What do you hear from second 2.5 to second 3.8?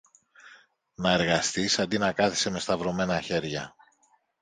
σταυρωμένα χέρια!